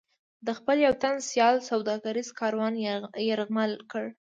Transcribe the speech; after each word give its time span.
د 0.45 0.47
خپل 0.59 0.77
یو 0.85 0.93
تن 1.01 1.15
سیال 1.29 1.55
سوداګریز 1.69 2.29
کاروان 2.39 2.73
یرغمل 3.29 3.71
کړ. 3.91 4.05